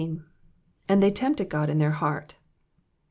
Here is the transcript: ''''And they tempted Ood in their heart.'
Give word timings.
''''And 0.89 0.99
they 0.99 1.11
tempted 1.11 1.53
Ood 1.53 1.69
in 1.69 1.77
their 1.77 1.91
heart.' 1.91 2.33